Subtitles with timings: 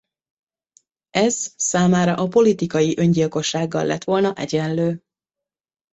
[1.09, 5.03] Ez számára a politikai öngyilkossággal lett volna egyenlő.